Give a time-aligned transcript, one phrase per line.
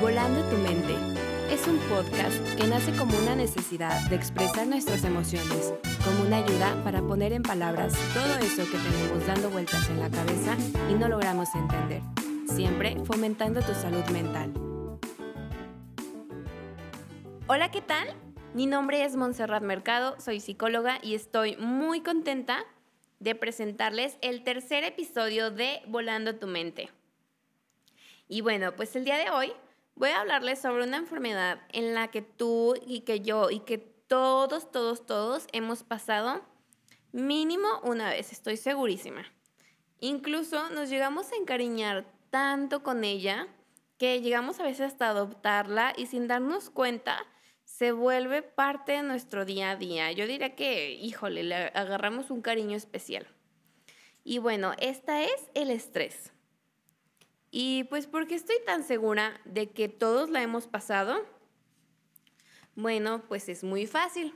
[0.00, 0.94] Volando tu mente
[1.50, 6.74] es un podcast que nace como una necesidad de expresar nuestras emociones, como una ayuda
[6.84, 10.56] para poner en palabras todo eso que tenemos dando vueltas en la cabeza
[10.90, 12.00] y no logramos entender,
[12.46, 14.54] siempre fomentando tu salud mental.
[17.46, 18.08] Hola, ¿qué tal?
[18.54, 22.64] Mi nombre es Montserrat Mercado, soy psicóloga y estoy muy contenta
[23.18, 26.88] de presentarles el tercer episodio de Volando tu mente.
[28.28, 29.52] Y bueno, pues el día de hoy
[29.94, 33.78] voy a hablarles sobre una enfermedad en la que tú y que yo y que
[33.78, 36.42] todos, todos, todos hemos pasado
[37.12, 39.24] mínimo una vez, estoy segurísima.
[40.00, 43.48] Incluso nos llegamos a encariñar tanto con ella
[43.98, 47.26] que llegamos a veces hasta adoptarla y sin darnos cuenta
[47.64, 50.10] se vuelve parte de nuestro día a día.
[50.12, 53.26] Yo diría que, híjole, le agarramos un cariño especial.
[54.24, 56.32] Y bueno, esta es el estrés.
[57.50, 61.26] Y pues, ¿por qué estoy tan segura de que todos la hemos pasado?
[62.76, 64.34] Bueno, pues es muy fácil.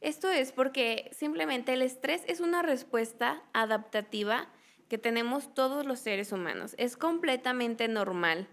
[0.00, 4.48] Esto es porque simplemente el estrés es una respuesta adaptativa
[4.88, 6.74] que tenemos todos los seres humanos.
[6.78, 8.48] Es completamente normal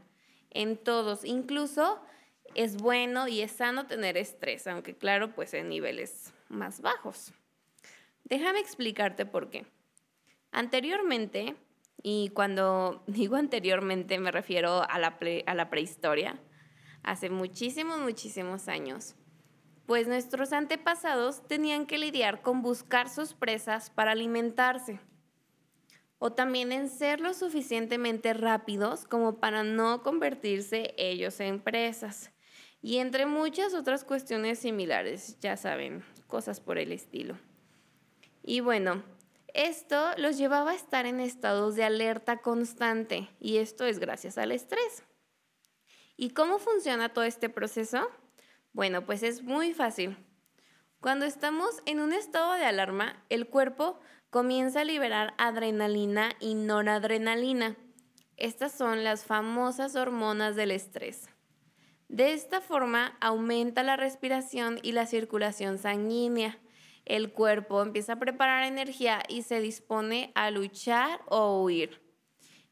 [0.50, 1.26] en todos.
[1.26, 2.02] Incluso
[2.56, 7.34] es bueno y es sano tener estrés, aunque claro, pues en niveles más bajos.
[8.26, 9.66] Déjame explicarte por qué.
[10.52, 11.56] Anteriormente,
[12.04, 16.40] y cuando digo anteriormente me refiero a la, a la prehistoria,
[17.04, 19.16] hace muchísimos, muchísimos años,
[19.86, 25.00] pues nuestros antepasados tenían que lidiar con buscar sus presas para alimentarse,
[26.20, 32.32] o también en ser lo suficientemente rápidos como para no convertirse ellos en presas,
[32.82, 37.38] y entre muchas otras cuestiones similares, ya saben, cosas por el estilo.
[38.44, 39.04] Y bueno,
[39.54, 44.52] esto los llevaba a estar en estados de alerta constante y esto es gracias al
[44.52, 45.04] estrés.
[46.18, 48.10] ¿Y cómo funciona todo este proceso?
[48.74, 50.18] Bueno, pues es muy fácil.
[51.00, 57.76] Cuando estamos en un estado de alarma, el cuerpo comienza a liberar adrenalina y noradrenalina.
[58.38, 61.30] Estas son las famosas hormonas del estrés.
[62.08, 66.60] De esta forma aumenta la respiración y la circulación sanguínea
[67.06, 72.02] el cuerpo empieza a preparar energía y se dispone a luchar o huir.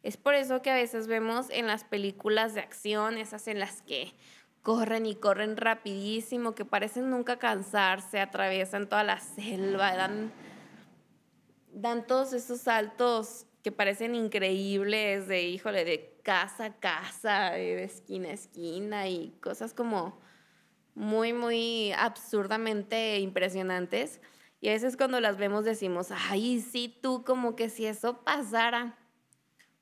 [0.02, 3.82] Es por eso que a veces vemos en las películas de acción, esas en las
[3.82, 4.14] que
[4.62, 10.32] corren y corren rapidísimo, que parecen nunca cansarse, atraviesan toda la selva, dan,
[11.74, 18.30] dan todos esos saltos que parecen increíbles de, híjole, de casa a casa, de esquina
[18.30, 20.20] a esquina y cosas como
[21.00, 24.20] muy, muy absurdamente impresionantes.
[24.60, 28.98] Y a veces cuando las vemos decimos, ay, sí, tú como que si eso pasara.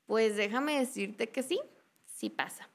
[0.06, 1.60] Pues déjame decirte que sí,
[2.06, 2.68] sí pasa.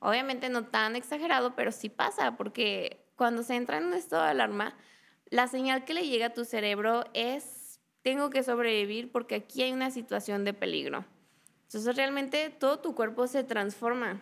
[0.00, 4.30] Obviamente no tan exagerado, pero sí pasa, porque cuando se entra en un estado de
[4.30, 4.74] alarma,
[5.30, 9.72] la señal que le llega a tu cerebro es, tengo que sobrevivir porque aquí hay
[9.72, 11.04] una situación de peligro.
[11.66, 14.20] Entonces realmente todo tu cuerpo se transforma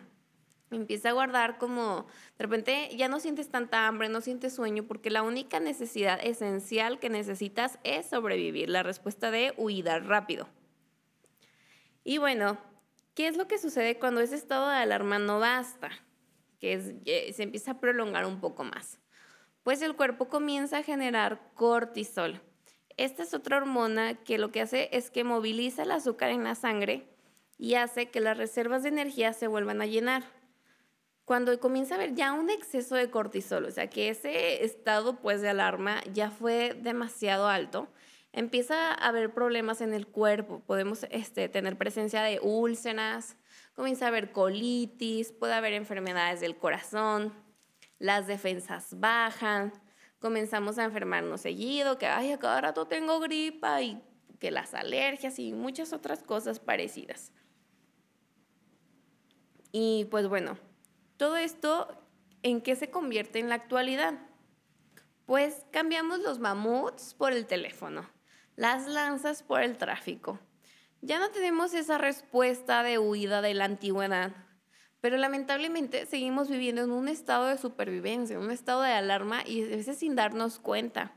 [0.70, 2.06] empieza a guardar como,
[2.38, 6.98] de repente ya no sientes tanta hambre, no sientes sueño, porque la única necesidad esencial
[6.98, 10.48] que necesitas es sobrevivir, la respuesta de huida rápido.
[12.04, 12.58] Y bueno,
[13.14, 15.90] ¿qué es lo que sucede cuando ese estado de alarma no basta?
[16.60, 18.98] Que se empieza a prolongar un poco más.
[19.62, 22.40] Pues el cuerpo comienza a generar cortisol.
[22.96, 26.54] Esta es otra hormona que lo que hace es que moviliza el azúcar en la
[26.54, 27.06] sangre
[27.56, 30.39] y hace que las reservas de energía se vuelvan a llenar
[31.30, 35.40] cuando comienza a haber ya un exceso de cortisol, o sea que ese estado pues
[35.40, 37.86] de alarma ya fue demasiado alto,
[38.32, 43.36] empieza a haber problemas en el cuerpo, podemos este, tener presencia de úlceras,
[43.76, 47.32] comienza a haber colitis, puede haber enfermedades del corazón,
[48.00, 49.72] las defensas bajan,
[50.18, 54.02] comenzamos a enfermarnos seguido, que ay, a cada rato tengo gripa y
[54.40, 57.30] que las alergias y muchas otras cosas parecidas.
[59.70, 60.58] Y pues bueno,
[61.20, 61.86] todo esto,
[62.42, 64.14] ¿en qué se convierte en la actualidad?
[65.26, 68.08] Pues cambiamos los mamuts por el teléfono,
[68.56, 70.38] las lanzas por el tráfico.
[71.02, 74.32] Ya no tenemos esa respuesta de huida de la antigüedad,
[75.02, 79.76] pero lamentablemente seguimos viviendo en un estado de supervivencia, un estado de alarma y a
[79.76, 81.12] veces sin darnos cuenta,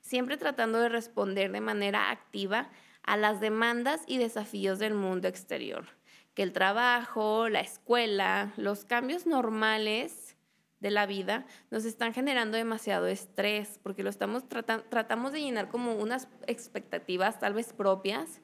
[0.00, 2.70] siempre tratando de responder de manera activa
[3.02, 5.86] a las demandas y desafíos del mundo exterior
[6.34, 10.36] que el trabajo, la escuela, los cambios normales
[10.80, 15.94] de la vida nos están generando demasiado estrés porque lo estamos tratamos de llenar como
[15.94, 18.42] unas expectativas tal vez propias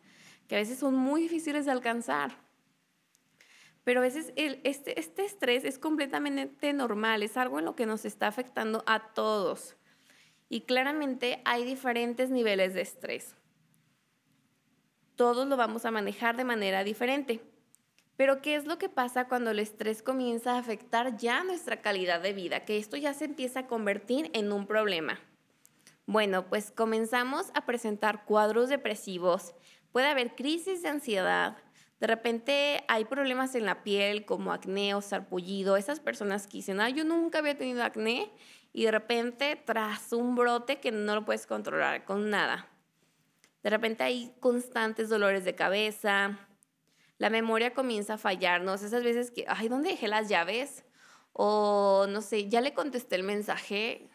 [0.49, 2.33] que a veces son muy difíciles de alcanzar.
[3.85, 8.05] Pero a veces este, este estrés es completamente normal, es algo en lo que nos
[8.05, 9.77] está afectando a todos.
[10.49, 13.37] Y claramente hay diferentes niveles de estrés.
[15.15, 17.41] Todos lo vamos a manejar de manera diferente.
[18.21, 22.21] Pero ¿qué es lo que pasa cuando el estrés comienza a afectar ya nuestra calidad
[22.21, 22.67] de vida?
[22.67, 25.19] Que esto ya se empieza a convertir en un problema.
[26.05, 29.55] Bueno, pues comenzamos a presentar cuadros depresivos,
[29.91, 31.57] puede haber crisis de ansiedad,
[31.99, 36.79] de repente hay problemas en la piel como acné o sarpullido, esas personas que dicen,
[36.83, 38.31] ah, yo nunca había tenido acné
[38.75, 42.69] y de repente tras un brote que no lo puedes controlar con nada.
[43.63, 46.39] De repente hay constantes dolores de cabeza,
[47.21, 50.87] la memoria comienza a fallarnos, esas veces que, ay, ¿dónde dejé las llaves?
[51.35, 54.09] O no sé, ya le contesté el mensaje.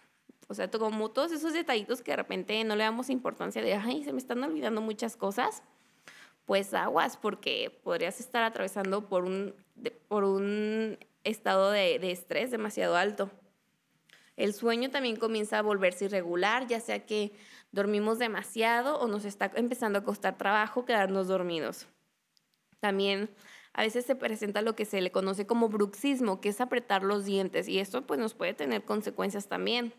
[0.48, 4.04] O sea, como todos esos detallitos que de repente no le damos importancia de, ay,
[4.04, 5.62] se me están olvidando muchas cosas,
[6.46, 9.54] pues aguas, porque podrías estar atravesando por un,
[10.08, 13.30] por un estado de, de estrés demasiado alto.
[14.36, 17.34] El sueño también comienza a volverse irregular, ya sea que
[17.72, 21.88] dormimos demasiado o nos está empezando a costar trabajo quedarnos dormidos.
[22.86, 23.32] También
[23.74, 27.26] a veces se presenta lo que se le conoce como bruxismo, que es apretar los
[27.26, 29.92] dientes, y esto pues nos puede tener consecuencias también.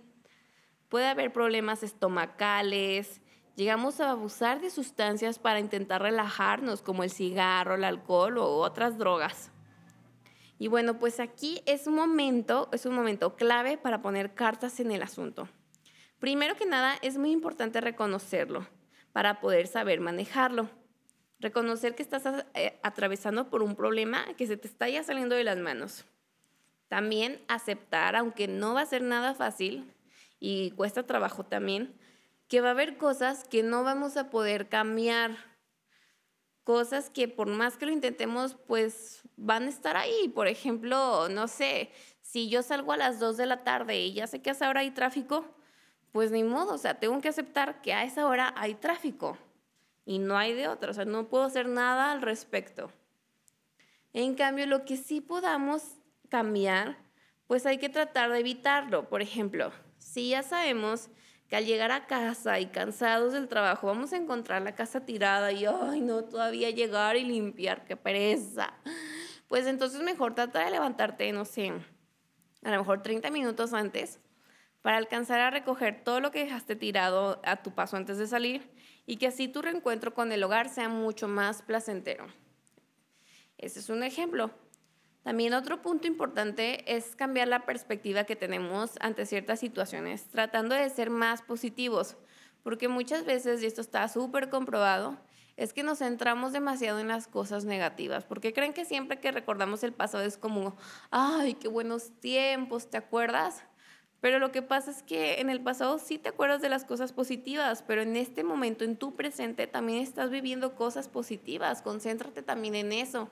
[0.88, 3.22] Puede haber problemas estomacales,
[3.56, 8.98] llegamos a abusar de sustancias para intentar relajarnos, como el cigarro, el alcohol o otras
[8.98, 9.50] drogas.
[10.60, 14.92] Y bueno, pues aquí es un momento, es un momento clave para poner cartas en
[14.92, 15.48] el asunto.
[16.20, 18.64] Primero que nada, es muy importante reconocerlo
[19.12, 20.70] para poder saber manejarlo.
[21.38, 22.24] Reconocer que estás
[22.54, 26.06] eh, atravesando por un problema que se te está ya saliendo de las manos.
[26.88, 29.92] También aceptar, aunque no va a ser nada fácil
[30.40, 31.94] y cuesta trabajo también,
[32.48, 35.36] que va a haber cosas que no vamos a poder cambiar.
[36.64, 40.28] Cosas que por más que lo intentemos, pues van a estar ahí.
[40.28, 41.90] Por ejemplo, no sé,
[42.22, 44.68] si yo salgo a las 2 de la tarde y ya sé que a esa
[44.68, 45.44] hora hay tráfico,
[46.12, 49.36] pues ni modo, o sea, tengo que aceptar que a esa hora hay tráfico
[50.06, 52.90] y no hay de otra, o sea, no puedo hacer nada al respecto.
[54.14, 55.82] En cambio, lo que sí podamos
[56.30, 56.96] cambiar,
[57.46, 59.08] pues hay que tratar de evitarlo.
[59.08, 61.10] Por ejemplo, si ya sabemos
[61.48, 65.52] que al llegar a casa y cansados del trabajo vamos a encontrar la casa tirada
[65.52, 68.72] y, ay, no, todavía llegar y limpiar, qué pereza.
[69.48, 71.72] Pues entonces mejor trata de levantarte, no sé,
[72.62, 74.20] a lo mejor 30 minutos antes
[74.86, 78.70] para alcanzar a recoger todo lo que dejaste tirado a tu paso antes de salir
[79.04, 82.28] y que así tu reencuentro con el hogar sea mucho más placentero.
[83.58, 84.52] Ese es un ejemplo.
[85.24, 90.88] También otro punto importante es cambiar la perspectiva que tenemos ante ciertas situaciones, tratando de
[90.88, 92.16] ser más positivos,
[92.62, 95.18] porque muchas veces, y esto está súper comprobado,
[95.56, 99.82] es que nos centramos demasiado en las cosas negativas, porque creen que siempre que recordamos
[99.82, 100.76] el pasado es como,
[101.10, 103.64] ay, qué buenos tiempos, ¿te acuerdas?
[104.26, 107.12] Pero lo que pasa es que en el pasado sí te acuerdas de las cosas
[107.12, 111.80] positivas, pero en este momento, en tu presente, también estás viviendo cosas positivas.
[111.80, 113.28] Concéntrate también en eso.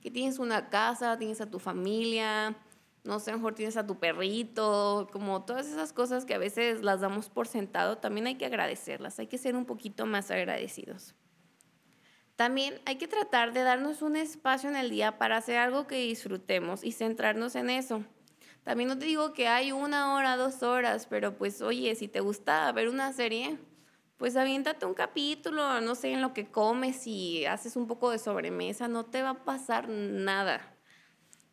[0.00, 2.56] Que tienes una casa, tienes a tu familia,
[3.04, 7.00] no sé, mejor tienes a tu perrito, como todas esas cosas que a veces las
[7.00, 11.14] damos por sentado, también hay que agradecerlas, hay que ser un poquito más agradecidos.
[12.34, 15.98] También hay que tratar de darnos un espacio en el día para hacer algo que
[15.98, 18.02] disfrutemos y centrarnos en eso.
[18.64, 22.20] También no te digo que hay una hora, dos horas, pero pues oye, si te
[22.20, 23.58] gusta ver una serie,
[24.18, 28.18] pues aviéntate un capítulo, no sé, en lo que comes y haces un poco de
[28.18, 30.76] sobremesa, no te va a pasar nada.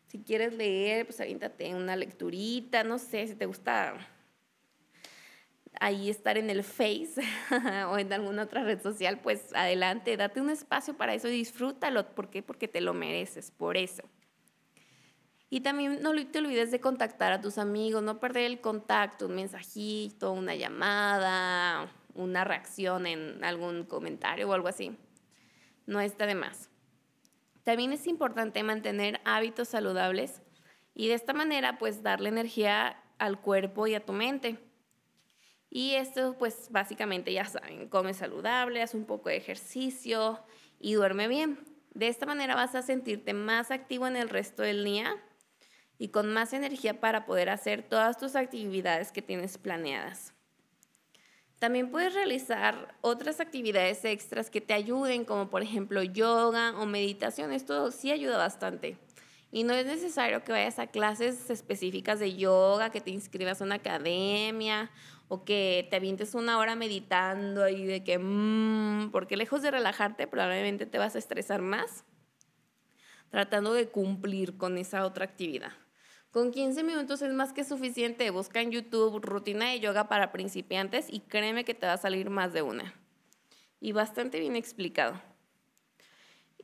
[0.06, 3.94] Si quieres leer, pues aviéntate una lecturita, no sé, si te gusta
[5.80, 7.14] ahí estar en el Face
[7.90, 12.14] o en alguna otra red social, pues adelante, date un espacio para eso y disfrútalo.
[12.14, 12.42] ¿Por qué?
[12.42, 14.04] Porque te lo mereces, por eso.
[15.52, 19.34] Y también no te olvides de contactar a tus amigos, no perder el contacto, un
[19.34, 24.96] mensajito, una llamada, una reacción en algún comentario o algo así.
[25.86, 26.70] No está de más.
[27.64, 30.40] También es importante mantener hábitos saludables
[30.94, 34.56] y de esta manera pues darle energía al cuerpo y a tu mente.
[35.68, 40.38] Y esto pues básicamente ya saben, come saludable, haz un poco de ejercicio
[40.78, 41.58] y duerme bien.
[41.92, 45.20] De esta manera vas a sentirte más activo en el resto del día
[46.00, 50.32] y con más energía para poder hacer todas tus actividades que tienes planeadas.
[51.58, 57.52] También puedes realizar otras actividades extras que te ayuden, como por ejemplo yoga o meditación.
[57.52, 58.96] Esto sí ayuda bastante.
[59.52, 63.64] Y no es necesario que vayas a clases específicas de yoga, que te inscribas a
[63.64, 64.90] una academia
[65.28, 70.26] o que te avientes una hora meditando y de que, mmm, porque lejos de relajarte
[70.26, 72.04] probablemente te vas a estresar más.
[73.30, 75.72] tratando de cumplir con esa otra actividad.
[76.30, 78.30] Con 15 minutos es más que suficiente.
[78.30, 82.30] Busca en YouTube rutina de yoga para principiantes y créeme que te va a salir
[82.30, 82.94] más de una.
[83.80, 85.20] Y bastante bien explicado.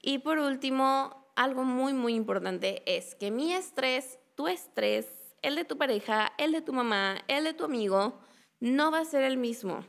[0.00, 5.08] Y por último, algo muy, muy importante es que mi estrés, tu estrés,
[5.42, 8.20] el de tu pareja, el de tu mamá, el de tu amigo,
[8.60, 9.84] no va a ser el mismo.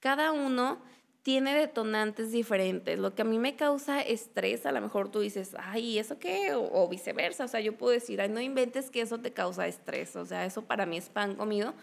[0.00, 0.82] Cada uno
[1.22, 2.98] tiene detonantes diferentes.
[2.98, 6.52] Lo que a mí me causa estrés, a lo mejor tú dices, ay, ¿eso qué?
[6.54, 7.44] O, viceversa.
[7.44, 10.16] O sea, yo puedo decir, ay, no inventes que eso te causa estrés.
[10.16, 11.74] O sea, eso para mí es pan comido.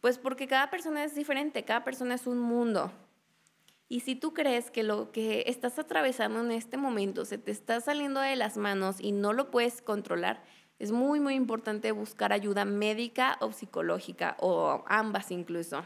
[0.00, 2.92] Pues porque cada persona es diferente, cada persona es un mundo.
[3.88, 7.80] Y si tú crees que lo que estás atravesando en este momento se te está
[7.80, 10.42] saliendo de las manos y no lo puedes controlar,
[10.78, 15.84] es muy, muy importante buscar ayuda médica o psicológica o ambas incluso.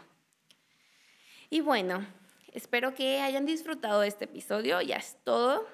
[1.51, 2.07] Y bueno,
[2.53, 5.67] Espero que hayan disfrutado de este episodio, ya es todo,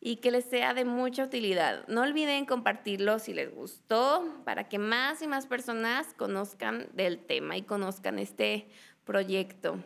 [0.00, 1.86] y que les sea de mucha utilidad.
[1.88, 7.56] No olviden compartirlo si les gustó, para que más y más personas conozcan del tema
[7.56, 8.68] y conozcan este
[9.04, 9.78] proyecto.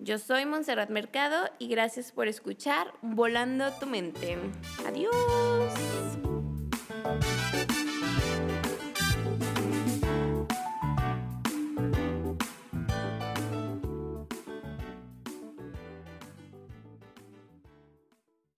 [0.00, 4.38] Yo soy Montserrat Mercado y gracias por escuchar Volando tu mente.
[4.86, 6.27] Adiós.